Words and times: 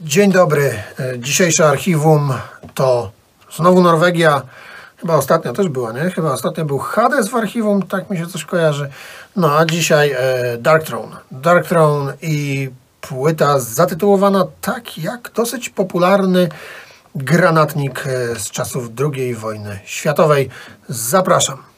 Dzień 0.00 0.32
dobry. 0.32 0.82
E, 1.00 1.18
Dzisiejsze 1.18 1.68
archiwum 1.68 2.32
to 2.74 3.10
znowu 3.56 3.82
Norwegia. 3.82 4.42
Chyba 4.96 5.14
ostatnio 5.14 5.52
też 5.52 5.68
była, 5.68 5.92
nie? 5.92 6.10
Chyba 6.10 6.32
ostatnio 6.32 6.64
był 6.64 6.78
Hades 6.78 7.28
w 7.28 7.34
archiwum, 7.34 7.82
tak 7.82 8.10
mi 8.10 8.18
się 8.18 8.26
coś 8.26 8.44
kojarzy. 8.44 8.90
No 9.36 9.58
a 9.58 9.64
dzisiaj 9.64 10.12
e, 10.12 10.58
Dark 10.58 10.84
Throne. 10.84 11.16
Dark 11.30 11.66
Throne 11.66 12.12
i 12.22 12.70
płyta 13.00 13.58
zatytułowana 13.58 14.46
tak 14.60 14.98
jak 14.98 15.30
dosyć 15.34 15.68
popularny 15.68 16.48
granatnik 17.14 18.06
e, 18.06 18.34
z 18.40 18.50
czasów 18.50 18.88
II 19.14 19.34
wojny 19.34 19.80
światowej. 19.84 20.48
Zapraszam. 20.88 21.69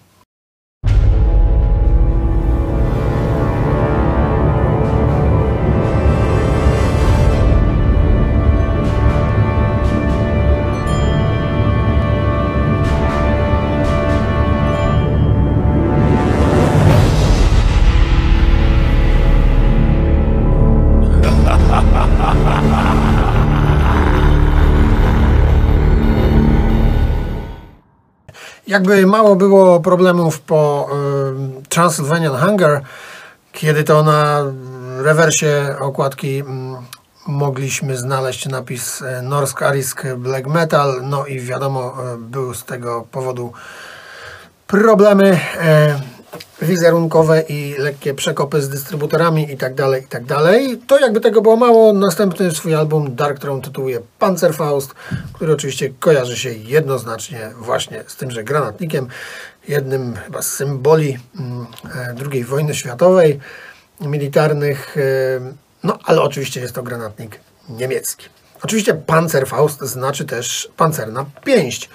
Jakby 28.72 29.06
mało 29.06 29.36
było 29.36 29.80
problemów 29.80 30.40
po 30.40 30.88
y, 31.62 31.68
Transylvanian 31.68 32.36
Hunger, 32.36 32.80
kiedy 33.52 33.84
to 33.84 34.02
na 34.02 34.44
rewersie 35.02 35.76
okładki 35.80 36.38
mm, 36.38 36.76
mogliśmy 37.26 37.96
znaleźć 37.96 38.46
napis 38.46 39.02
e, 39.02 39.22
Norsk 39.22 39.62
Arisk 39.62 40.06
Black 40.16 40.46
Metal, 40.46 41.00
no 41.02 41.26
i 41.26 41.40
wiadomo, 41.40 41.94
e, 42.14 42.16
były 42.18 42.54
z 42.54 42.64
tego 42.64 43.06
powodu 43.10 43.52
problemy 44.66 45.40
e, 45.60 46.00
wizerunkowe 46.62 47.40
i 47.48 47.74
lekkie 47.78 48.14
przekopy 48.14 48.62
z 48.62 48.68
dystrybutorami 48.68 49.52
i 49.52 49.56
tak 49.56 49.74
dalej, 49.74 50.04
i 50.04 50.06
tak. 50.06 50.22
To 50.86 51.00
jakby 51.00 51.20
tego 51.20 51.42
było 51.42 51.56
mało, 51.56 51.92
następny 51.92 52.50
swój 52.50 52.74
album 52.74 53.14
Dark 53.14 53.38
Throne 53.38 53.62
tytułuje 53.62 54.00
Panzerfaust, 54.18 54.94
który 55.32 55.52
oczywiście 55.52 55.90
kojarzy 56.00 56.36
się 56.36 56.52
jednoznacznie 56.52 57.50
właśnie 57.58 58.04
z 58.06 58.16
tymże 58.16 58.44
granatnikiem, 58.44 59.08
jednym 59.68 60.14
chyba 60.14 60.42
z 60.42 60.52
symboli 60.52 61.18
mm, 61.40 61.66
e, 61.94 62.14
II 62.32 62.44
wojny 62.44 62.74
światowej, 62.74 63.40
militarnych, 64.00 64.96
e, 64.96 65.00
no 65.84 65.98
ale 66.04 66.22
oczywiście 66.22 66.60
jest 66.60 66.74
to 66.74 66.82
granatnik 66.82 67.40
niemiecki. 67.68 68.26
Oczywiście 68.62 68.94
Panzerfaust 68.94 69.80
znaczy 69.80 70.24
też 70.24 70.68
pancerna 70.76 71.24
pięść. 71.44 71.90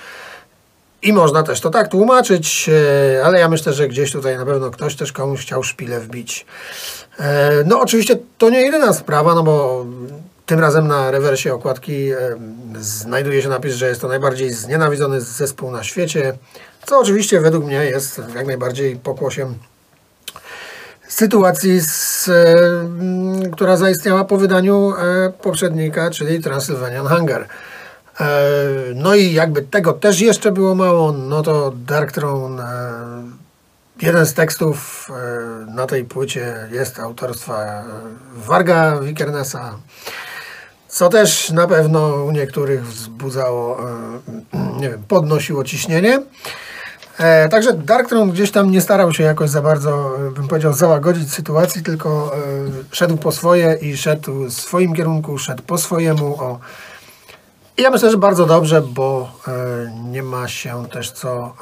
I 1.02 1.14
można 1.14 1.44
też 1.44 1.62
to 1.62 1.70
tak 1.70 1.88
tłumaczyć, 1.88 2.70
e, 3.18 3.26
ale 3.26 3.40
ja 3.40 3.50
myślę, 3.50 3.74
że 3.74 3.88
gdzieś 3.88 4.12
tutaj 4.12 4.38
na 4.38 4.46
pewno 4.46 4.72
ktoś 4.72 4.96
też 4.96 5.12
komuś 5.12 5.42
chciał 5.42 5.64
szpilę 5.64 6.00
wbić. 6.00 6.46
E, 7.20 7.52
No 7.66 7.82
oczywiście 7.82 8.18
to 8.38 8.50
nie 8.50 8.62
jedyna 8.62 8.94
sprawa, 8.94 9.36
no 9.36 9.44
bo 9.44 9.86
tym 10.46 10.60
razem 10.60 10.88
na 10.88 11.12
rewersie 11.12 11.54
okładki 11.54 12.12
e, 12.12 12.18
znajduje 12.80 13.42
się 13.42 13.50
napis, 13.50 13.76
że 13.76 13.88
jest 13.88 14.02
to 14.02 14.08
najbardziej 14.08 14.54
znienawidzony 14.54 15.22
zespół 15.22 15.72
na 15.72 15.84
świecie, 15.84 16.38
co 16.86 17.00
oczywiście 17.00 17.40
według 17.40 17.66
mnie 17.66 17.86
jest 17.86 18.22
jak 18.36 18.48
najbardziej 18.48 18.96
pokłosiem 18.96 19.56
sytuacji, 21.08 21.82
z, 21.82 22.30
która 23.54 23.78
zaistniała 23.78 24.26
po 24.26 24.38
wydaniu 24.38 24.94
poprzednika, 25.42 26.12
czyli 26.12 26.44
Transylvanian 26.44 27.08
Hunger. 27.08 27.48
E, 28.20 28.26
No 28.96 29.16
i 29.16 29.34
jakby 29.34 29.62
tego 29.62 29.94
też 29.94 30.20
jeszcze 30.22 30.52
było 30.52 30.76
mało, 30.76 31.12
no 31.12 31.44
to 31.44 31.74
Dark 31.76 32.12
Throne, 32.12 32.64
e, 32.64 34.06
jeden 34.06 34.26
z 34.26 34.34
tekstów 34.34 35.08
e, 35.10 35.72
na 35.72 35.86
tej 35.86 36.06
płycie 36.06 36.68
jest 36.72 37.00
autorstwa 37.00 37.84
Warga 38.36 39.00
Wikernesa, 39.00 39.76
co 40.88 41.10
też 41.10 41.50
na 41.50 41.68
pewno 41.68 42.24
u 42.24 42.32
niektórych 42.32 42.88
wzbudzało, 42.88 43.78
nie 44.82 44.90
wiem, 44.90 45.04
podnosiło 45.08 45.64
ciśnienie. 45.64 46.24
Także 47.50 47.74
Dark 47.74 48.10
Throne 48.10 48.32
gdzieś 48.32 48.52
tam 48.52 48.72
nie 48.72 48.82
starał 48.82 49.14
się 49.14 49.24
jakoś 49.24 49.50
za 49.50 49.62
bardzo, 49.62 50.18
bym 50.36 50.48
powiedział, 50.48 50.74
załagodzić 50.74 51.34
sytuacji, 51.34 51.84
tylko 51.84 52.36
szedł 52.92 53.18
po 53.18 53.32
swoje 53.32 53.78
i 53.82 53.98
szedł 53.98 54.46
w 54.46 54.54
swoim 54.54 54.94
kierunku, 54.94 55.38
szedł 55.38 55.64
po 55.64 55.78
swojemu. 55.78 56.36
O. 56.44 56.60
I 57.78 57.82
ja 57.82 57.90
myślę, 57.90 58.12
że 58.12 58.18
bardzo 58.18 58.46
dobrze, 58.46 58.82
bo 58.82 59.32
e, 59.48 59.52
nie 60.04 60.24
ma 60.24 60.48
się 60.48 60.88
też 60.88 61.12
co 61.12 61.56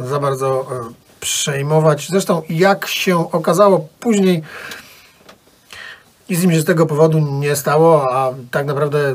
e, 0.00 0.06
za 0.06 0.18
bardzo 0.18 0.60
e, 0.60 0.92
przejmować. 1.20 2.08
Zresztą 2.08 2.42
jak 2.48 2.86
się 2.86 3.32
okazało 3.32 3.88
później, 4.00 4.42
nic 6.30 6.42
im 6.42 6.52
się 6.52 6.60
z 6.60 6.64
tego 6.64 6.86
powodu 6.86 7.18
nie 7.18 7.56
stało, 7.56 8.12
a 8.12 8.34
tak 8.50 8.66
naprawdę 8.66 9.14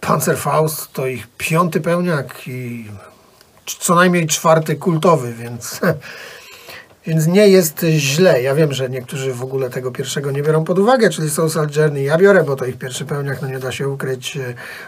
Panzerfaust 0.00 0.92
to 0.92 1.06
ich 1.06 1.28
piąty 1.38 1.80
pełniak 1.80 2.48
i 2.48 2.90
co 3.78 3.94
najmniej 3.94 4.26
czwarty 4.26 4.76
kultowy, 4.76 5.34
więc, 5.34 5.80
więc 7.06 7.26
nie 7.26 7.48
jest 7.48 7.86
źle. 7.88 8.42
Ja 8.42 8.54
wiem, 8.54 8.72
że 8.72 8.90
niektórzy 8.90 9.34
w 9.34 9.42
ogóle 9.42 9.70
tego 9.70 9.90
pierwszego 9.90 10.30
nie 10.30 10.42
biorą 10.42 10.64
pod 10.64 10.78
uwagę, 10.78 11.10
czyli 11.10 11.30
Social 11.30 11.68
Journey. 11.76 12.04
Ja 12.04 12.18
biorę, 12.18 12.44
bo 12.44 12.56
to 12.56 12.64
ich 12.64 12.78
pierwszy 12.78 13.04
pełniak, 13.04 13.42
no 13.42 13.48
nie 13.48 13.58
da 13.58 13.72
się 13.72 13.88
ukryć. 13.88 14.38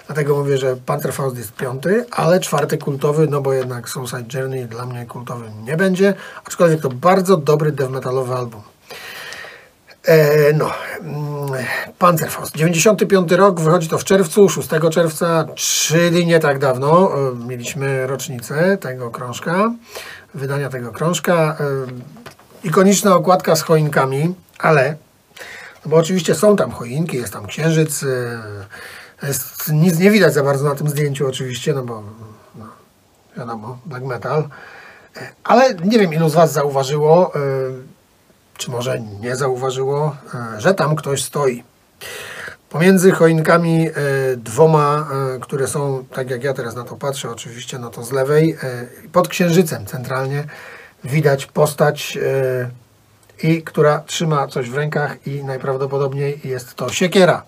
Dlatego 0.07 0.37
mówię, 0.37 0.59
że 0.59 0.77
Panzerfaust 0.77 1.37
jest 1.37 1.53
piąty, 1.53 2.05
ale 2.11 2.41
czwarty 2.41 2.79
kultowy, 2.79 3.27
no 3.31 3.41
bo 3.41 3.53
jednak 3.53 3.89
Social 3.89 4.25
Journey 4.35 4.67
dla 4.67 4.87
mnie 4.87 5.07
kultowym 5.07 5.65
nie 5.65 5.77
będzie, 5.77 6.15
aczkolwiek 6.45 6.81
to 6.81 6.89
bardzo 6.89 7.37
dobry 7.37 7.73
death 7.73 7.91
metalowy 7.91 8.35
album. 8.35 8.63
E, 10.05 10.53
no, 10.53 10.71
mm, 11.01 11.65
Panzerfaust. 11.99 12.57
95 12.57 13.33
rok, 13.33 13.61
wychodzi 13.61 13.89
to 13.89 13.99
w 13.99 14.05
czerwcu, 14.05 14.49
6 14.49 14.69
czerwca, 14.91 15.47
czyli 15.55 16.27
nie 16.27 16.41
tak 16.41 16.59
dawno. 16.59 17.11
E, 17.15 17.35
mieliśmy 17.47 18.07
rocznicę 18.07 18.79
tego 18.81 19.11
krążka, 19.11 19.73
wydania 20.35 20.69
tego 20.69 20.93
krążka. 20.93 21.57
Ikoniczna 22.65 23.15
okładka 23.15 23.57
z 23.57 23.63
choinkami, 23.63 24.35
ale, 24.59 24.97
no 25.85 25.91
bo 25.91 25.97
oczywiście 25.97 26.35
są 26.35 26.57
tam 26.57 26.71
choinki, 26.71 27.17
jest 27.17 27.33
tam 27.33 27.47
księżyc, 27.47 28.03
e, 28.03 29.27
jest, 29.27 29.73
nic 29.73 29.99
nie 29.99 30.11
widać 30.11 30.35
za 30.35 30.43
bardzo 30.43 30.65
na 30.65 30.75
tym 30.75 30.89
zdjęciu 30.89 31.29
oczywiście, 31.29 31.73
no 31.73 31.83
bo 31.83 32.03
no, 32.55 32.65
wiadomo, 33.37 33.79
black 33.87 34.05
metal. 34.05 34.49
E, 35.17 35.33
Ale 35.45 35.75
nie 35.75 35.99
wiem, 35.99 36.15
ilu 36.15 36.29
z 36.29 36.35
Was 36.35 36.53
zauważyło, 36.53 37.35
e, 37.35 37.39
czy 38.57 38.71
może 38.71 39.01
nie 39.01 39.37
zauważyło, 39.37 40.17
że 40.59 40.75
tam 40.75 40.97
ktoś 40.97 41.23
stoi. 41.23 41.65
Pomiędzy 42.75 43.11
choinkami 43.13 43.89
e, 43.89 43.93
dwoma, 44.37 45.09
e, 45.37 45.41
które 45.41 45.69
są, 45.69 46.05
tak 46.13 46.31
jak 46.31 46.45
ja 46.45 46.55
teraz 46.55 46.75
na 46.75 46.85
to 46.85 46.97
patrzę, 46.97 47.31
oczywiście, 47.31 47.79
no 47.79 47.91
to 47.91 48.05
z 48.05 48.13
lewej, 48.13 48.57
e, 48.63 48.87
pod 49.13 49.29
księżycem 49.29 49.87
centralnie 49.87 50.45
widać 51.05 51.47
postać, 51.47 52.19
i 53.43 53.63
która 53.63 54.03
trzyma 54.07 54.49
coś 54.49 54.71
w 54.71 54.75
rękach 54.75 55.27
i 55.27 55.45
najprawdopodobniej 55.45 56.41
jest 56.45 56.75
to 56.75 56.93
siekiera. 56.93 57.43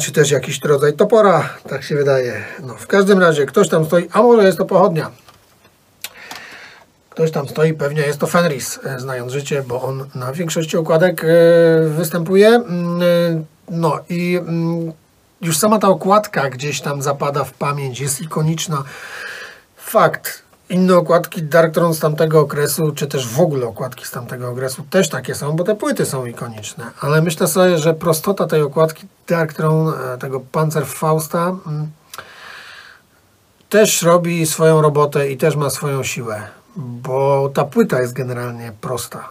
Czy 0.00 0.12
też 0.12 0.30
jakiś 0.30 0.60
rodzaj 0.64 0.92
topora, 0.92 1.48
tak 1.68 1.82
się 1.82 1.96
wydaje. 1.96 2.44
No, 2.62 2.74
w 2.74 2.86
każdym 2.86 3.18
razie 3.18 3.46
ktoś 3.46 3.68
tam 3.68 3.84
stoi, 3.84 4.08
a 4.12 4.22
może 4.22 4.46
jest 4.46 4.58
to 4.58 4.64
pochodnia. 4.64 5.10
Ktoś 7.10 7.30
tam 7.30 7.48
stoi, 7.48 7.74
pewnie 7.74 8.02
jest 8.02 8.18
to 8.18 8.26
Fenris, 8.26 8.80
e, 8.84 9.00
znając 9.00 9.32
życie, 9.32 9.62
bo 9.62 9.82
on 9.82 10.04
na 10.14 10.32
większości 10.32 10.76
okładek 10.76 11.24
e, 11.24 11.26
występuje. 11.88 12.48
Mm, 12.48 13.02
e, 13.02 13.04
No 13.70 13.98
i 14.08 14.36
mm, 14.36 14.92
już 15.40 15.58
sama 15.58 15.78
ta 15.78 15.88
okładka 15.88 16.50
gdzieś 16.50 16.80
tam 16.80 17.02
zapada 17.02 17.44
w 17.44 17.52
pamięć, 17.52 18.00
jest 18.00 18.20
ikoniczna. 18.20 18.82
Fakt. 19.76 20.42
Inne 20.68 20.96
okładki 20.96 21.42
Dark 21.42 21.74
Throne 21.74 21.94
z 21.94 22.00
tamtego 22.00 22.40
okresu, 22.40 22.92
czy 22.92 23.06
też 23.06 23.28
w 23.28 23.40
ogóle 23.40 23.66
okładki 23.66 24.04
z 24.04 24.10
tamtego 24.10 24.50
okresu 24.50 24.82
też 24.90 25.08
takie 25.08 25.34
są, 25.34 25.52
bo 25.52 25.64
te 25.64 25.74
płyty 25.74 26.06
są 26.06 26.26
ikoniczne. 26.26 26.84
Ale 27.00 27.22
myślę 27.22 27.46
sobie, 27.46 27.78
że 27.78 27.94
prostota 27.94 28.46
tej 28.46 28.62
okładki 28.62 29.06
Dark 29.28 29.52
Throne, 29.52 29.92
tego 30.18 30.40
Panzerfausta, 30.40 31.56
mm, 31.66 31.90
też 33.68 34.02
robi 34.02 34.46
swoją 34.46 34.82
robotę 34.82 35.30
i 35.30 35.36
też 35.36 35.56
ma 35.56 35.70
swoją 35.70 36.02
siłę, 36.02 36.42
bo 36.76 37.50
ta 37.54 37.64
płyta 37.64 38.00
jest 38.00 38.12
generalnie 38.12 38.72
prosta. 38.80 39.28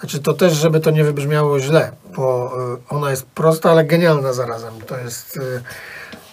Znaczy 0.00 0.18
to 0.18 0.34
też, 0.34 0.52
żeby 0.52 0.80
to 0.80 0.90
nie 0.90 1.04
wybrzmiało 1.04 1.60
źle, 1.60 1.92
bo 2.16 2.52
y, 2.74 2.94
ona 2.94 3.10
jest 3.10 3.26
prosta, 3.26 3.70
ale 3.70 3.84
genialna 3.84 4.32
zarazem. 4.32 4.80
To 4.86 4.98
jest, 4.98 5.36
y, 5.36 5.62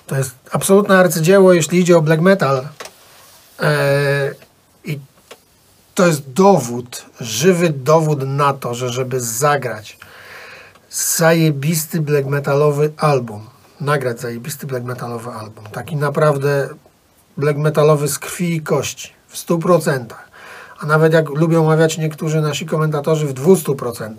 to 0.07 0.17
jest 0.17 0.35
absolutne 0.51 0.99
arcydzieło, 0.99 1.53
jeśli 1.53 1.79
idzie 1.79 1.97
o 1.97 2.01
black 2.01 2.21
metal. 2.21 2.67
E, 3.59 4.33
I 4.85 4.99
to 5.95 6.07
jest 6.07 6.31
dowód, 6.31 7.05
żywy 7.21 7.69
dowód 7.69 8.27
na 8.27 8.53
to, 8.53 8.73
że 8.73 8.89
żeby 8.89 9.21
zagrać 9.21 9.97
zajebisty 10.89 12.01
black 12.01 12.27
metalowy 12.27 12.93
album. 12.97 13.49
Nagrać 13.81 14.19
zajebisty 14.19 14.67
black 14.67 14.85
metalowy 14.85 15.31
album. 15.31 15.65
Taki 15.71 15.95
naprawdę 15.95 16.69
black 17.37 17.57
metalowy 17.57 18.07
z 18.07 18.19
krwi 18.19 18.55
i 18.55 18.61
kości. 18.61 19.16
W 19.37 19.47
100%. 19.47 20.05
A 20.79 20.85
nawet 20.85 21.13
jak 21.13 21.29
lubią 21.29 21.65
mawiać 21.65 21.97
niektórzy 21.97 22.41
nasi 22.41 22.65
komentatorzy 22.65 23.27
w 23.27 23.33
200%. 23.33 24.13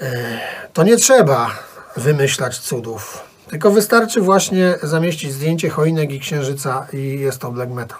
E, 0.00 0.40
to 0.72 0.82
nie 0.82 0.96
trzeba 0.96 1.50
wymyślać 1.96 2.58
cudów. 2.58 3.24
Tylko 3.50 3.70
wystarczy 3.70 4.20
właśnie 4.20 4.74
zamieścić 4.82 5.32
zdjęcie 5.32 5.70
choinek 5.70 6.12
i 6.12 6.20
księżyca 6.20 6.86
i 6.92 7.20
jest 7.20 7.38
to 7.38 7.52
black 7.52 7.72
metal. 7.72 7.98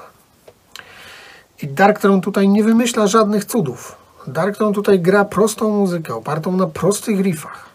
I 1.62 1.68
Darkthrone 1.68 2.20
tutaj 2.20 2.48
nie 2.48 2.64
wymyśla 2.64 3.06
żadnych 3.06 3.44
cudów. 3.44 3.96
Darkthrone 4.26 4.74
tutaj 4.74 5.00
gra 5.00 5.24
prostą 5.24 5.70
muzykę, 5.70 6.14
opartą 6.14 6.56
na 6.56 6.66
prostych 6.66 7.20
riffach. 7.20 7.66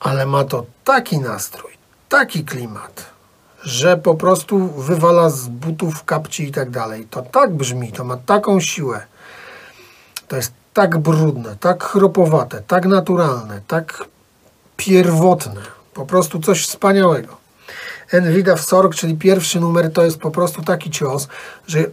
Ale 0.00 0.26
ma 0.26 0.44
to 0.44 0.66
taki 0.84 1.18
nastrój, 1.18 1.72
taki 2.08 2.44
klimat, 2.44 3.10
że 3.62 3.96
po 3.96 4.14
prostu 4.14 4.68
wywala 4.68 5.30
z 5.30 5.48
butów, 5.48 6.04
kapci 6.04 6.44
i 6.48 6.52
tak 6.52 6.70
dalej. 6.70 7.06
To 7.10 7.22
tak 7.22 7.54
brzmi, 7.54 7.92
to 7.92 8.04
ma 8.04 8.16
taką 8.16 8.60
siłę. 8.60 9.06
To 10.28 10.36
jest 10.36 10.52
tak 10.74 10.98
brudne, 10.98 11.56
tak 11.60 11.84
chropowate, 11.84 12.62
tak 12.66 12.86
naturalne, 12.86 13.60
tak 13.66 14.04
pierwotne. 14.76 15.60
Po 15.94 16.06
prostu 16.06 16.40
coś 16.40 16.66
wspaniałego. 16.66 17.36
Envida 18.10 18.56
w 18.56 18.60
Sorg, 18.60 18.94
czyli 18.94 19.14
pierwszy 19.14 19.60
numer, 19.60 19.92
to 19.92 20.04
jest 20.04 20.18
po 20.18 20.30
prostu 20.30 20.62
taki 20.62 20.90
cios, 20.90 21.28
że 21.66 21.84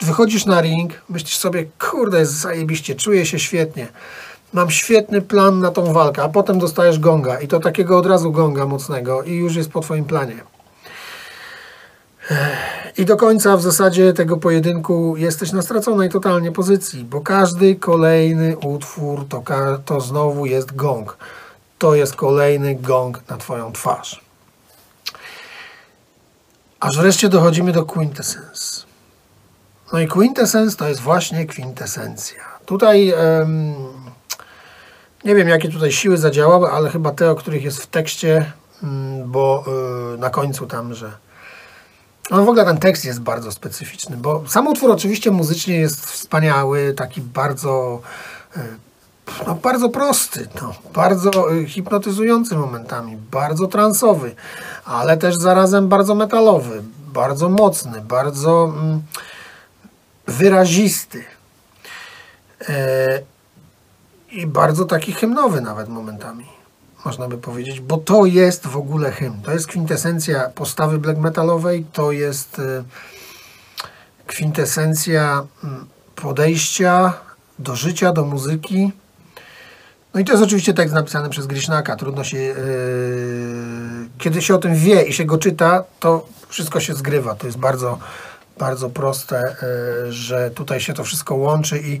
wychodzisz 0.00 0.46
na 0.46 0.60
ring, 0.60 0.92
myślisz 1.08 1.36
sobie, 1.36 1.66
kurde, 1.78 2.18
jest 2.18 2.32
zajebiście, 2.32 2.94
czuję 2.94 3.26
się 3.26 3.38
świetnie. 3.38 3.88
Mam 4.52 4.70
świetny 4.70 5.22
plan 5.22 5.58
na 5.58 5.70
tą 5.70 5.92
walkę, 5.92 6.22
a 6.22 6.28
potem 6.28 6.58
dostajesz 6.58 6.98
gonga 6.98 7.40
i 7.40 7.48
to 7.48 7.60
takiego 7.60 7.98
od 7.98 8.06
razu 8.06 8.32
gonga 8.32 8.66
mocnego 8.66 9.22
i 9.22 9.34
już 9.34 9.56
jest 9.56 9.70
po 9.70 9.80
twoim 9.80 10.04
planie. 10.04 10.36
I 12.96 13.04
do 13.04 13.16
końca 13.16 13.56
w 13.56 13.62
zasadzie 13.62 14.12
tego 14.12 14.36
pojedynku 14.36 15.16
jesteś 15.16 15.52
na 15.52 15.62
straconej 15.62 16.08
totalnie 16.08 16.52
pozycji, 16.52 17.04
bo 17.04 17.20
każdy 17.20 17.76
kolejny 17.76 18.58
utwór 18.58 19.28
to, 19.28 19.42
to 19.84 20.00
znowu 20.00 20.46
jest 20.46 20.76
gong. 20.76 21.16
To 21.78 21.94
jest 21.94 22.16
kolejny 22.16 22.74
gong 22.74 23.28
na 23.28 23.36
twoją 23.36 23.72
twarz. 23.72 24.20
Aż 26.80 26.98
wreszcie 26.98 27.28
dochodzimy 27.28 27.72
do 27.72 27.84
quintessence. 27.84 28.82
No 29.92 30.00
i 30.00 30.08
quintessence 30.08 30.76
to 30.76 30.88
jest 30.88 31.00
właśnie 31.00 31.46
kwintesencja. 31.46 32.42
Tutaj 32.66 33.12
um, 33.12 33.74
nie 35.24 35.34
wiem, 35.34 35.48
jakie 35.48 35.68
tutaj 35.68 35.92
siły 35.92 36.16
zadziałały, 36.18 36.70
ale 36.70 36.90
chyba 36.90 37.10
te, 37.10 37.30
o 37.30 37.34
których 37.34 37.64
jest 37.64 37.82
w 37.82 37.86
tekście, 37.86 38.52
um, 38.82 39.30
bo 39.30 39.64
y, 40.14 40.18
na 40.18 40.30
końcu 40.30 40.66
tam, 40.66 40.94
że 40.94 41.12
no 42.30 42.44
w 42.44 42.48
ogóle 42.48 42.64
ten 42.64 42.78
tekst 42.78 43.04
jest 43.04 43.20
bardzo 43.20 43.52
specyficzny, 43.52 44.16
bo 44.16 44.42
sam 44.48 44.66
utwór 44.66 44.90
oczywiście 44.90 45.30
muzycznie 45.30 45.76
jest 45.76 46.06
wspaniały, 46.06 46.94
taki 46.94 47.20
bardzo 47.20 48.00
y, 48.56 48.60
no, 49.46 49.54
bardzo 49.54 49.88
prosty, 49.88 50.48
no, 50.62 50.74
bardzo 50.94 51.54
y, 51.54 51.66
hipnotyzujący 51.66 52.56
momentami, 52.56 53.16
bardzo 53.16 53.66
transowy, 53.66 54.34
ale 54.84 55.16
też 55.16 55.36
zarazem 55.36 55.88
bardzo 55.88 56.14
metalowy, 56.14 56.82
bardzo 57.12 57.48
mocny, 57.48 58.00
bardzo 58.00 58.64
mm, 58.64 59.02
wyrazisty. 60.26 61.24
I 64.32 64.46
bardzo 64.46 64.84
taki 64.84 65.12
hymnowy 65.12 65.60
nawet 65.60 65.88
momentami, 65.88 66.46
można 67.04 67.28
by 67.28 67.38
powiedzieć, 67.38 67.80
bo 67.80 67.96
to 67.96 68.26
jest 68.26 68.66
w 68.66 68.76
ogóle 68.76 69.12
hymn. 69.12 69.42
To 69.42 69.52
jest 69.52 69.66
kwintesencja 69.66 70.50
postawy 70.54 70.98
black 70.98 71.18
metalowej, 71.18 71.86
to 71.92 72.12
jest 72.12 72.58
e, 72.58 72.84
kwintesencja 74.26 75.46
mm, 75.64 75.86
podejścia 76.16 77.12
do 77.58 77.76
życia, 77.76 78.12
do 78.12 78.24
muzyki. 78.24 78.92
No 80.14 80.20
i 80.20 80.24
to 80.24 80.32
jest 80.32 80.44
oczywiście 80.44 80.74
tekst 80.74 80.94
napisany 80.94 81.28
przez 81.28 81.46
Grishnaka. 81.46 81.96
Trudno 81.96 82.24
się. 82.24 82.38
Yy, 82.38 82.54
kiedy 84.18 84.42
się 84.42 84.54
o 84.54 84.58
tym 84.58 84.74
wie 84.74 85.02
i 85.02 85.12
się 85.12 85.24
go 85.24 85.38
czyta, 85.38 85.84
to 86.00 86.26
wszystko 86.48 86.80
się 86.80 86.94
zgrywa. 86.94 87.34
To 87.34 87.46
jest 87.46 87.58
bardzo 87.58 87.98
bardzo 88.58 88.90
proste, 88.90 89.56
y, 90.08 90.12
że 90.12 90.50
tutaj 90.50 90.80
się 90.80 90.92
to 90.92 91.04
wszystko 91.04 91.34
łączy 91.34 91.78
i 91.78 92.00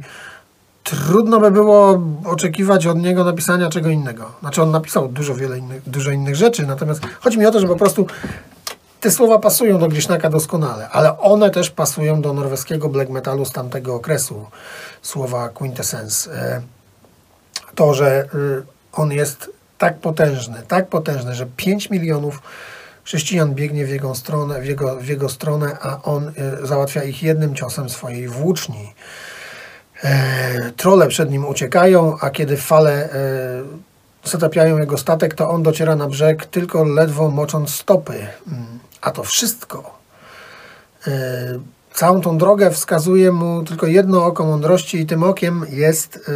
trudno 0.90 1.40
by 1.40 1.50
było 1.50 2.02
oczekiwać 2.24 2.86
od 2.86 2.98
niego 2.98 3.24
napisania 3.24 3.68
czego 3.68 3.88
innego. 3.88 4.32
Znaczy 4.40 4.62
on 4.62 4.70
napisał 4.70 5.08
dużo 5.08 5.34
wiele 5.34 5.58
innych, 5.58 5.90
dużo 5.90 6.10
innych 6.10 6.36
rzeczy, 6.36 6.66
natomiast 6.66 7.00
chodzi 7.20 7.38
mi 7.38 7.46
o 7.46 7.50
to, 7.50 7.60
że 7.60 7.66
po 7.66 7.76
prostu 7.76 8.06
te 9.00 9.10
słowa 9.10 9.38
pasują 9.38 9.78
do 9.78 9.88
Grishnaka 9.88 10.30
doskonale, 10.30 10.88
ale 10.88 11.18
one 11.18 11.50
też 11.50 11.70
pasują 11.70 12.22
do 12.22 12.32
norweskiego 12.32 12.88
black 12.88 13.10
metalu 13.10 13.44
z 13.44 13.52
tamtego 13.52 13.94
okresu, 13.94 14.46
słowa 15.02 15.48
quintessence. 15.48 16.30
Y, 16.30 16.62
to, 17.74 17.94
że 17.94 18.24
y, 18.34 18.62
on 18.92 19.12
jest 19.12 19.50
tak 19.78 19.98
potężny, 19.98 20.62
tak 20.68 20.88
potężny, 20.88 21.34
że 21.34 21.46
5 21.56 21.90
milionów 21.90 22.42
chrześcijan 23.04 23.54
biegnie 23.54 23.86
w 23.86 23.88
jego 23.88 24.14
stronę, 24.14 24.60
w 24.60 24.66
jego, 24.66 24.96
w 24.96 25.08
jego 25.08 25.28
stronę, 25.28 25.76
a 25.82 26.02
on 26.02 26.28
y, 26.28 26.66
załatwia 26.66 27.04
ich 27.04 27.22
jednym 27.22 27.54
ciosem 27.54 27.88
swojej 27.88 28.28
włóczni. 28.28 28.94
E, 30.04 30.72
trole 30.76 31.08
przed 31.08 31.30
nim 31.30 31.48
uciekają, 31.48 32.16
a 32.20 32.30
kiedy 32.30 32.56
fale 32.56 33.12
e, 33.12 33.18
zatapiają 34.24 34.78
jego 34.78 34.98
statek, 34.98 35.34
to 35.34 35.50
on 35.50 35.62
dociera 35.62 35.96
na 35.96 36.06
brzeg 36.06 36.46
tylko 36.46 36.84
ledwo 36.84 37.30
mocząc 37.30 37.74
stopy. 37.74 38.12
Mm, 38.12 38.78
a 39.00 39.10
to 39.10 39.22
wszystko. 39.22 39.98
E, 41.06 41.10
całą 41.94 42.20
tą 42.20 42.38
drogę 42.38 42.70
wskazuje 42.70 43.32
mu 43.32 43.64
tylko 43.64 43.86
jedno 43.86 44.24
oko 44.24 44.44
mądrości 44.44 45.00
i 45.00 45.06
tym 45.06 45.22
okiem 45.22 45.66
jest, 45.68 46.30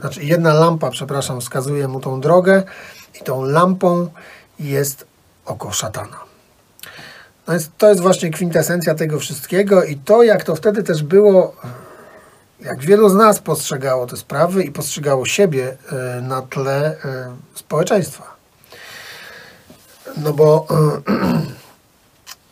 znaczy 0.00 0.24
jedna 0.24 0.54
lampa, 0.54 0.90
przepraszam, 0.90 1.40
wskazuje 1.40 1.88
mu 1.88 2.00
tą 2.00 2.20
drogę 2.20 2.62
i 3.20 3.24
tą 3.24 3.44
lampą 3.44 4.08
jest 4.60 5.06
oko 5.46 5.72
szatana. 5.72 6.16
No 7.48 7.54
jest, 7.54 7.70
to 7.78 7.88
jest 7.88 8.00
właśnie 8.00 8.30
kwintesencja 8.30 8.94
tego 8.94 9.18
wszystkiego 9.18 9.84
i 9.84 9.96
to, 9.96 10.22
jak 10.22 10.44
to 10.44 10.54
wtedy 10.54 10.82
też 10.82 11.02
było, 11.02 11.56
jak 12.64 12.80
wielu 12.80 13.08
z 13.08 13.14
nas 13.14 13.38
postrzegało 13.38 14.06
te 14.06 14.16
sprawy 14.16 14.64
i 14.64 14.72
postrzegało 14.72 15.26
siebie 15.26 15.76
e, 15.92 16.20
na 16.20 16.42
tle 16.42 16.96
e, 17.04 17.36
społeczeństwa. 17.54 18.36
No 20.16 20.32
bo 20.32 20.66
e, 20.70 20.74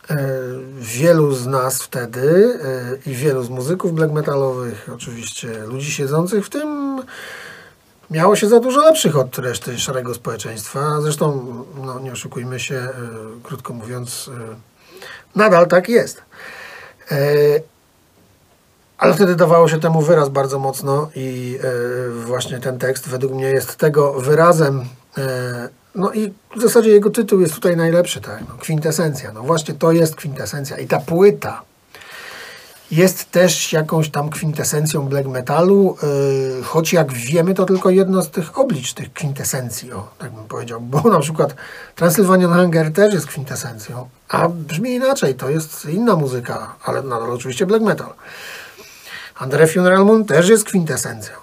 wielu 0.99 1.35
z 1.35 1.47
nas 1.47 1.81
wtedy 1.81 2.59
i 3.05 3.13
wielu 3.13 3.43
z 3.43 3.49
muzyków 3.49 3.93
black 3.93 4.13
metalowych, 4.13 4.89
oczywiście 4.95 5.47
ludzi 5.47 5.91
siedzących 5.91 6.45
w 6.45 6.49
tym 6.49 6.99
miało 8.11 8.35
się 8.35 8.47
za 8.49 8.59
dużo 8.59 8.81
lepszych 8.81 9.17
od 9.17 9.37
reszty 9.37 9.79
szarego 9.79 10.13
społeczeństwa. 10.13 11.01
Zresztą, 11.01 11.47
no, 11.83 11.99
nie 11.99 12.11
oszukujmy 12.11 12.59
się, 12.59 12.89
krótko 13.43 13.73
mówiąc, 13.73 14.29
nadal 15.35 15.67
tak 15.67 15.89
jest. 15.89 16.21
E, 19.03 19.05
ale 19.05 19.13
wtedy 19.13 19.35
dawało 19.35 19.67
się 19.67 19.79
temu 19.79 20.01
wyraz 20.01 20.29
bardzo 20.29 20.59
mocno 20.59 21.09
i 21.15 21.59
właśnie 22.25 22.59
ten 22.59 22.79
tekst 22.79 23.09
według 23.09 23.33
mnie 23.33 23.49
jest 23.49 23.75
tego 23.75 24.13
wyrazem. 24.13 24.85
No 25.95 26.11
i 26.11 26.33
w 26.57 26.61
zasadzie 26.61 26.89
jego 26.89 27.09
tytuł 27.09 27.39
jest 27.41 27.55
tutaj 27.55 27.77
najlepszy, 27.77 28.21
tak? 28.21 28.39
No, 28.49 28.55
kwintesencja. 28.59 29.31
No 29.31 29.43
właśnie 29.43 29.73
to 29.73 29.91
jest 29.91 30.15
kwintesencja. 30.15 30.77
I 30.77 30.87
ta 30.87 30.99
płyta, 30.99 31.61
jest 32.91 33.31
też 33.31 33.73
jakąś 33.73 34.09
tam 34.09 34.29
kwintesencją 34.29 35.01
black 35.01 35.27
metalu, 35.27 35.97
yy, 36.57 36.63
choć 36.63 36.93
jak 36.93 37.13
wiemy, 37.13 37.53
to 37.53 37.65
tylko 37.65 37.89
jedno 37.89 38.21
z 38.21 38.29
tych 38.29 38.59
oblicz 38.59 38.93
tych 38.93 39.13
kwintesencji, 39.13 39.93
o, 39.93 40.07
tak 40.17 40.31
bym 40.31 40.43
powiedział, 40.43 40.81
bo 40.81 41.01
na 41.09 41.19
przykład 41.19 41.55
Transylvanian 41.95 42.53
Hunger 42.53 42.93
też 42.93 43.13
jest 43.13 43.27
kwintesencją, 43.27 44.09
a 44.29 44.49
brzmi 44.49 44.93
inaczej, 44.93 45.35
to 45.35 45.49
jest 45.49 45.85
inna 45.85 46.15
muzyka, 46.15 46.75
ale 46.83 47.01
nadal 47.01 47.31
oczywiście 47.31 47.65
black 47.65 47.83
metal. 47.83 48.09
Andre 49.43 49.67
Funeral 49.67 50.05
Moon 50.05 50.25
też 50.25 50.49
jest 50.49 50.63
kwintesencją, 50.63 51.33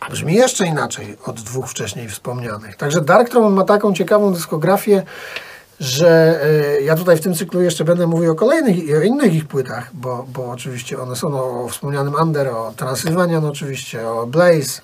a 0.00 0.10
brzmi 0.10 0.34
jeszcze 0.34 0.66
inaczej 0.66 1.16
od 1.24 1.40
dwóch 1.40 1.68
wcześniej 1.68 2.08
wspomnianych. 2.08 2.76
Także 2.76 3.00
Dark 3.00 3.28
Throne 3.28 3.50
ma 3.50 3.64
taką 3.64 3.94
ciekawą 3.94 4.32
dyskografię, 4.32 5.02
że 5.80 6.40
e, 6.42 6.80
ja 6.80 6.96
tutaj 6.96 7.16
w 7.16 7.20
tym 7.20 7.34
cyklu 7.34 7.62
jeszcze 7.62 7.84
będę 7.84 8.06
mówił 8.06 8.32
o 8.32 8.34
kolejnych, 8.34 8.76
o 8.98 9.02
innych 9.02 9.34
ich 9.34 9.48
płytach, 9.48 9.90
bo, 9.94 10.26
bo 10.28 10.50
oczywiście 10.50 10.98
one 10.98 11.16
są 11.16 11.40
o 11.64 11.68
wspomnianym 11.68 12.14
Under, 12.14 12.48
o 12.48 12.72
Transylvanian 12.76 13.44
oczywiście, 13.44 14.08
o 14.08 14.26
Blaze. 14.26 14.80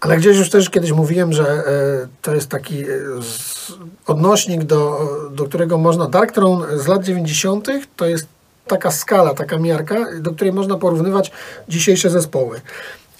Ale 0.00 0.16
gdzieś 0.16 0.36
już 0.36 0.50
też 0.50 0.70
kiedyś 0.70 0.92
mówiłem, 0.92 1.32
że 1.32 1.48
e, 1.48 1.62
to 2.22 2.34
jest 2.34 2.48
taki 2.48 2.82
e, 2.82 2.86
odnośnik, 4.06 4.64
do, 4.64 5.08
do 5.30 5.44
którego 5.44 5.78
można, 5.78 6.08
Dark 6.08 6.32
Throne 6.32 6.78
z 6.78 6.86
lat 6.86 7.04
90. 7.04 7.68
to 7.96 8.06
jest 8.06 8.35
taka 8.66 8.90
skala, 8.90 9.34
taka 9.34 9.58
miarka, 9.58 9.94
do 10.20 10.30
której 10.30 10.52
można 10.52 10.78
porównywać 10.78 11.32
dzisiejsze 11.68 12.10
zespoły. 12.10 12.60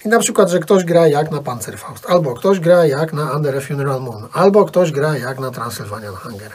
I 0.05 0.09
na 0.09 0.19
przykład, 0.19 0.49
że 0.49 0.59
ktoś 0.59 0.83
gra 0.83 1.07
jak 1.07 1.31
na 1.31 1.41
Panzerfaust, 1.41 2.05
albo 2.09 2.33
ktoś 2.33 2.59
gra 2.59 2.85
jak 2.85 3.13
na 3.13 3.31
Under 3.31 3.57
a 3.57 3.61
Funeral 3.61 4.01
Moon, 4.01 4.27
albo 4.33 4.65
ktoś 4.65 4.91
gra 4.91 5.17
jak 5.17 5.39
na 5.39 5.51
Transylvanian 5.51 6.15
Hunger. 6.15 6.51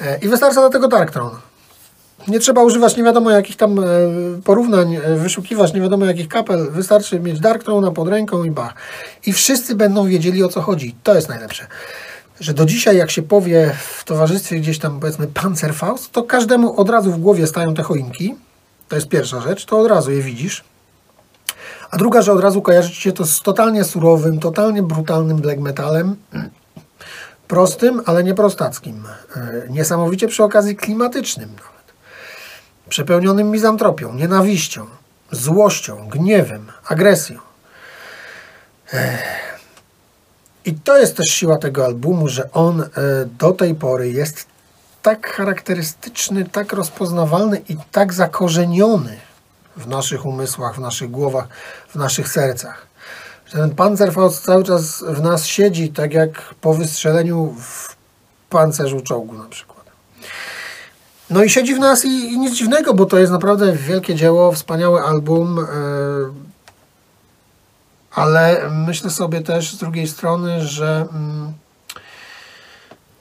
E, 0.00 0.18
I 0.18 0.28
wystarcza 0.28 0.60
do 0.60 0.70
tego 0.70 0.88
Darktron. 0.88 1.30
Nie 2.28 2.40
trzeba 2.40 2.62
używać 2.62 2.96
nie 2.96 3.02
wiadomo 3.02 3.30
jakich 3.30 3.56
tam 3.56 3.78
e, 3.78 3.84
porównań, 4.44 4.94
e, 4.94 5.16
wyszukiwać 5.16 5.74
nie 5.74 5.80
wiadomo 5.80 6.06
jakich 6.06 6.28
kapel. 6.28 6.70
Wystarczy 6.70 7.20
mieć 7.20 7.40
Darktrona 7.40 7.90
pod 7.90 8.08
ręką 8.08 8.44
i 8.44 8.50
bach. 8.50 8.74
I 9.26 9.32
wszyscy 9.32 9.74
będą 9.74 10.06
wiedzieli 10.06 10.44
o 10.44 10.48
co 10.48 10.60
chodzi. 10.60 10.94
To 11.02 11.14
jest 11.14 11.28
najlepsze. 11.28 11.66
Że 12.40 12.54
do 12.54 12.64
dzisiaj 12.64 12.96
jak 12.96 13.10
się 13.10 13.22
powie 13.22 13.76
w 13.78 14.04
towarzystwie 14.04 14.60
gdzieś 14.60 14.78
tam 14.78 15.00
powiedzmy 15.00 15.26
Panzerfaust, 15.26 16.12
to 16.12 16.22
każdemu 16.22 16.80
od 16.80 16.90
razu 16.90 17.12
w 17.12 17.18
głowie 17.18 17.46
stają 17.46 17.74
te 17.74 17.82
choinki. 17.82 18.34
To 18.88 18.96
jest 18.96 19.08
pierwsza 19.08 19.40
rzecz, 19.40 19.64
to 19.64 19.78
od 19.78 19.88
razu 19.88 20.10
je 20.10 20.22
widzisz. 20.22 20.64
A 21.90 21.96
druga, 21.96 22.22
że 22.22 22.32
od 22.32 22.40
razu 22.40 22.62
kojarzy 22.62 22.90
ci 22.90 23.00
się 23.00 23.12
to 23.12 23.26
z 23.26 23.42
totalnie 23.42 23.84
surowym, 23.84 24.40
totalnie 24.40 24.82
brutalnym 24.82 25.36
black 25.36 25.60
metalem. 25.60 26.16
Prostym, 27.48 28.02
ale 28.06 28.24
nie 28.24 28.34
prostackim. 28.34 29.04
E, 29.36 29.66
Niesamowicie 29.70 30.28
przy 30.28 30.44
okazji 30.44 30.76
klimatycznym 30.76 31.48
nawet. 31.48 31.92
Przepełnionym 32.88 33.50
mizantropią, 33.50 34.14
nienawiścią, 34.14 34.86
złością, 35.30 36.08
gniewem, 36.08 36.66
agresją. 36.88 37.38
Ech. 38.92 39.49
I 40.64 40.74
to 40.74 40.98
jest 40.98 41.16
też 41.16 41.26
siła 41.26 41.58
tego 41.58 41.84
albumu, 41.84 42.28
że 42.28 42.52
on 42.52 42.80
e, 42.80 42.86
do 43.38 43.52
tej 43.52 43.74
pory 43.74 44.10
jest 44.10 44.46
tak 45.02 45.30
charakterystyczny, 45.30 46.44
tak 46.44 46.72
rozpoznawalny 46.72 47.62
i 47.68 47.76
tak 47.92 48.12
zakorzeniony 48.12 49.16
w 49.76 49.86
naszych 49.86 50.26
umysłach, 50.26 50.76
w 50.76 50.78
naszych 50.78 51.10
głowach, 51.10 51.48
w 51.88 51.94
naszych 51.94 52.28
sercach. 52.28 52.86
Że 53.46 53.58
ten 53.58 53.74
Panzerfaust 53.74 54.44
cały 54.44 54.64
czas 54.64 55.04
w 55.08 55.22
nas 55.22 55.46
siedzi, 55.46 55.92
tak 55.92 56.14
jak 56.14 56.54
po 56.60 56.74
wystrzeleniu 56.74 57.54
w 57.60 57.96
pancerzu 58.50 59.00
czołgu 59.00 59.34
na 59.34 59.44
przykład. 59.44 59.86
No 61.30 61.44
i 61.44 61.50
siedzi 61.50 61.74
w 61.74 61.78
nas 61.78 62.04
i, 62.04 62.08
i 62.08 62.38
nic 62.38 62.54
dziwnego, 62.54 62.94
bo 62.94 63.06
to 63.06 63.18
jest 63.18 63.32
naprawdę 63.32 63.72
wielkie 63.72 64.14
dzieło, 64.14 64.52
wspaniały 64.52 65.02
album. 65.02 65.56
Yy, 65.56 66.49
ale 68.10 68.70
myślę 68.70 69.10
sobie 69.10 69.40
też 69.40 69.72
z 69.72 69.78
drugiej 69.78 70.08
strony, 70.08 70.66
że 70.66 71.06
mm, 71.12 71.52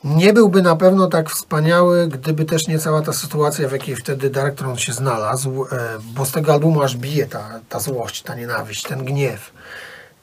nie 0.03 0.33
byłby 0.33 0.61
na 0.61 0.75
pewno 0.75 1.07
tak 1.07 1.29
wspaniały, 1.29 2.07
gdyby 2.07 2.45
też 2.45 2.67
nie 2.67 2.79
cała 2.79 3.01
ta 3.01 3.13
sytuacja, 3.13 3.67
w 3.67 3.71
jakiej 3.71 3.95
wtedy 3.95 4.29
Darktron 4.29 4.77
się 4.77 4.93
znalazł, 4.93 5.65
e, 5.65 5.67
bo 6.15 6.25
z 6.25 6.31
tego 6.31 6.53
albumu 6.53 6.81
aż 6.81 6.97
bije 6.97 7.27
ta, 7.27 7.59
ta 7.69 7.79
złość, 7.79 8.21
ta 8.21 8.35
nienawiść, 8.35 8.83
ten 8.83 9.05
gniew. 9.05 9.51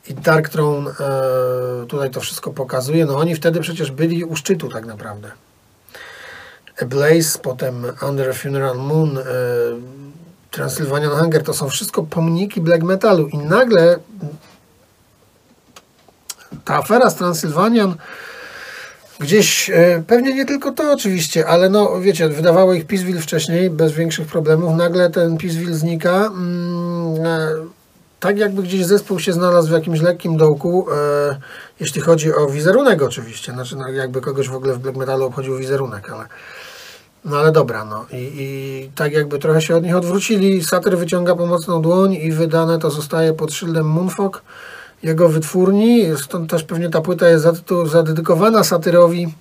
I 0.08 0.14
Darktron 0.14 0.88
e, 0.88 0.92
tutaj 1.88 2.10
to 2.10 2.20
wszystko 2.20 2.50
pokazuje. 2.50 3.06
No 3.06 3.16
oni 3.16 3.34
wtedy 3.34 3.60
przecież 3.60 3.90
byli 3.90 4.24
u 4.24 4.36
szczytu 4.36 4.68
tak 4.68 4.86
naprawdę. 4.86 5.30
A 6.82 6.84
Blaze, 6.84 7.38
potem 7.42 7.86
Under 8.08 8.30
a 8.30 8.32
Funeral 8.32 8.76
Moon, 8.76 9.18
e, 9.18 9.22
Transylvanian 10.50 11.10
Hunger, 11.10 11.42
to 11.42 11.54
są 11.54 11.68
wszystko 11.68 12.02
pomniki 12.02 12.60
black 12.60 12.82
metalu 12.82 13.28
i 13.28 13.38
nagle 13.38 13.98
ta 16.64 16.76
afera 16.76 17.10
z 17.10 17.14
Transylvanian 17.14 17.94
gdzieś, 19.20 19.70
e, 19.70 20.02
pewnie 20.06 20.34
nie 20.34 20.46
tylko 20.46 20.72
to 20.72 20.92
oczywiście, 20.92 21.46
ale 21.46 21.68
no 21.68 22.00
wiecie, 22.00 22.28
wydawało 22.28 22.74
ich 22.74 22.86
Peaceville 22.86 23.20
wcześniej 23.20 23.70
bez 23.70 23.92
większych 23.92 24.26
problemów, 24.26 24.76
nagle 24.76 25.10
ten 25.10 25.38
Peaceville 25.38 25.74
znika. 25.74 26.26
Mm, 26.26 27.26
e, 27.26 27.48
tak 28.20 28.38
jakby 28.38 28.62
gdzieś 28.62 28.84
zespół 28.84 29.18
się 29.18 29.32
znalazł 29.32 29.68
w 29.68 29.72
jakimś 29.72 30.00
lekkim 30.00 30.36
dołku, 30.36 30.86
e, 30.90 31.36
jeśli 31.80 32.00
chodzi 32.00 32.34
o 32.34 32.46
wizerunek 32.46 33.02
oczywiście, 33.02 33.52
znaczy 33.52 33.76
no, 33.76 33.88
jakby 33.88 34.20
kogoś 34.20 34.48
w 34.48 34.54
ogóle 34.54 34.74
w 34.74 34.78
black 34.78 34.96
metalu 34.96 35.24
obchodził 35.24 35.56
wizerunek, 35.56 36.10
ale 36.10 36.26
no 37.24 37.36
ale 37.36 37.52
dobra, 37.52 37.84
no. 37.84 38.06
I, 38.12 38.32
i 38.34 38.90
tak 38.94 39.12
jakby 39.12 39.38
trochę 39.38 39.62
się 39.62 39.76
od 39.76 39.84
nich 39.84 39.96
odwrócili, 39.96 40.64
Satyr 40.64 40.98
wyciąga 40.98 41.34
pomocną 41.34 41.82
dłoń 41.82 42.14
i 42.14 42.32
wydane 42.32 42.78
to 42.78 42.90
zostaje 42.90 43.32
pod 43.32 43.52
szyldem 43.52 43.86
Moonfog 43.86 44.42
jego 45.02 45.28
wytwórni. 45.28 46.04
Stąd 46.16 46.50
też 46.50 46.62
pewnie 46.62 46.90
ta 46.90 47.00
płyta 47.00 47.28
jest 47.28 47.46
zadedykowana 47.86 48.64
satyrowi, 48.64 49.34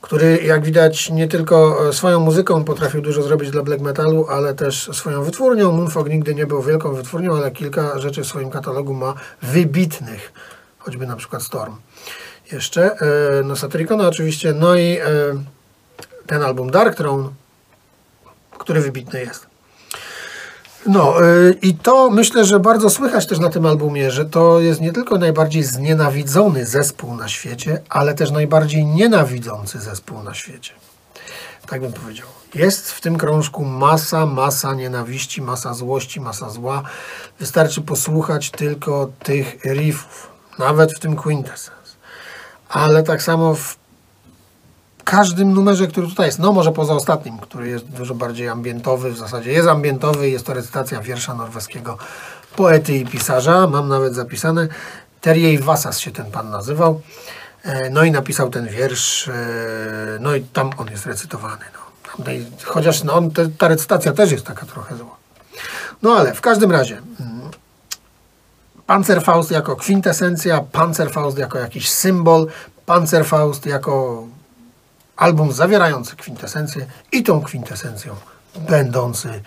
który 0.00 0.42
jak 0.42 0.64
widać 0.64 1.10
nie 1.10 1.28
tylko 1.28 1.88
e, 1.88 1.92
swoją 1.92 2.20
muzyką 2.20 2.64
potrafił 2.64 3.00
dużo 3.02 3.22
zrobić 3.22 3.50
dla 3.50 3.62
black 3.62 3.82
metalu, 3.82 4.26
ale 4.30 4.54
też 4.54 4.90
swoją 4.92 5.22
wytwórnią. 5.22 5.72
Moonfog 5.72 6.08
nigdy 6.08 6.34
nie 6.34 6.46
był 6.46 6.62
wielką 6.62 6.94
wytwórnią, 6.94 7.36
ale 7.36 7.50
kilka 7.50 7.98
rzeczy 7.98 8.22
w 8.22 8.26
swoim 8.26 8.50
katalogu 8.50 8.94
ma 8.94 9.14
wybitnych, 9.42 10.32
choćby 10.78 11.06
na 11.06 11.16
przykład 11.16 11.42
Storm. 11.42 11.76
Jeszcze, 12.52 12.98
e, 13.00 13.42
no 13.44 13.56
Satyricona 13.56 14.08
oczywiście, 14.08 14.52
no 14.52 14.74
i 14.74 14.82
e, 14.82 15.06
ten 16.26 16.42
album 16.42 16.70
Dark 16.70 16.96
Throne, 16.96 17.28
który 18.58 18.80
wybitny 18.80 19.20
jest. 19.20 19.55
No 20.86 21.20
yy, 21.20 21.56
i 21.62 21.74
to 21.74 22.10
myślę, 22.10 22.44
że 22.44 22.60
bardzo 22.60 22.90
słychać 22.90 23.26
też 23.26 23.38
na 23.38 23.50
tym 23.50 23.66
albumie, 23.66 24.10
że 24.10 24.24
to 24.24 24.60
jest 24.60 24.80
nie 24.80 24.92
tylko 24.92 25.18
najbardziej 25.18 25.62
znienawidzony 25.62 26.66
zespół 26.66 27.14
na 27.14 27.28
świecie, 27.28 27.82
ale 27.88 28.14
też 28.14 28.30
najbardziej 28.30 28.86
nienawidzący 28.86 29.80
zespół 29.80 30.22
na 30.22 30.34
świecie. 30.34 30.72
Tak 31.66 31.80
bym 31.80 31.92
powiedział. 31.92 32.26
Jest 32.54 32.92
w 32.92 33.00
tym 33.00 33.18
krążku 33.18 33.64
masa, 33.64 34.26
masa 34.26 34.74
nienawiści, 34.74 35.42
masa 35.42 35.74
złości, 35.74 36.20
masa 36.20 36.50
zła. 36.50 36.82
Wystarczy 37.40 37.82
posłuchać 37.82 38.50
tylko 38.50 39.10
tych 39.22 39.64
riffów, 39.64 40.30
nawet 40.58 40.96
w 40.96 40.98
tym 40.98 41.16
Quintessence. 41.16 41.92
Ale 42.68 43.02
tak 43.02 43.22
samo 43.22 43.54
w 43.54 43.76
każdym 45.06 45.52
numerze, 45.52 45.86
który 45.86 46.06
tutaj 46.06 46.26
jest, 46.26 46.38
no 46.38 46.52
może 46.52 46.72
poza 46.72 46.94
ostatnim, 46.94 47.38
który 47.38 47.68
jest 47.68 47.84
dużo 47.84 48.14
bardziej 48.14 48.48
ambientowy, 48.48 49.10
w 49.10 49.18
zasadzie 49.18 49.52
jest 49.52 49.68
ambientowy, 49.68 50.30
jest 50.30 50.46
to 50.46 50.54
recytacja 50.54 51.00
wiersza 51.00 51.34
norweskiego 51.34 51.98
poety 52.56 52.96
i 52.96 53.06
pisarza, 53.06 53.66
mam 53.66 53.88
nawet 53.88 54.14
zapisane, 54.14 54.68
Terje 55.20 55.58
Vasas 55.58 55.98
się 55.98 56.10
ten 56.10 56.30
pan 56.30 56.50
nazywał, 56.50 57.00
e, 57.62 57.90
no 57.90 58.04
i 58.04 58.10
napisał 58.10 58.50
ten 58.50 58.68
wiersz, 58.68 59.28
e, 59.28 59.32
no 60.20 60.34
i 60.34 60.42
tam 60.42 60.70
on 60.76 60.90
jest 60.90 61.06
recytowany. 61.06 61.64
No. 61.74 62.24
Chociaż 62.64 63.04
no, 63.04 63.14
on, 63.14 63.30
te, 63.30 63.48
ta 63.48 63.68
recytacja 63.68 64.12
też 64.12 64.32
jest 64.32 64.46
taka 64.46 64.66
trochę 64.66 64.96
zła. 64.96 65.16
No 66.02 66.16
ale 66.16 66.34
w 66.34 66.40
każdym 66.40 66.72
razie, 66.72 66.96
mm, 67.20 67.50
Panzerfaust 68.86 69.50
jako 69.50 69.76
kwintesencja, 69.76 70.60
Panzerfaust 70.72 71.38
jako 71.38 71.58
jakiś 71.58 71.90
symbol, 71.90 72.46
Panzerfaust 72.86 73.66
jako 73.66 74.26
album 75.16 75.52
zawierający 75.52 76.16
kwintesencję 76.16 76.86
i 77.12 77.22
tą 77.22 77.40
kwintesencją 77.40 78.14
będący. 78.68 79.42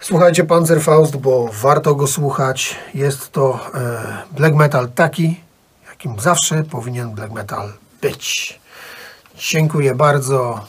Słuchajcie 0.00 0.44
Panzerfaust, 0.44 1.16
bo 1.16 1.50
warto 1.52 1.94
go 1.94 2.06
słuchać. 2.06 2.76
Jest 2.94 3.32
to 3.32 3.60
e, 3.74 4.22
black 4.30 4.54
metal 4.54 4.88
taki, 4.88 5.40
jakim 5.90 6.20
zawsze 6.20 6.64
powinien 6.64 7.10
black 7.10 7.32
metal 7.32 7.72
być. 8.00 8.60
Dziękuję 9.36 9.94
bardzo. 9.94 10.66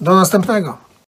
Do 0.00 0.14
następnego. 0.14 0.89